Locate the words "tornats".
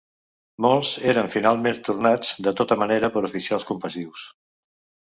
1.91-2.33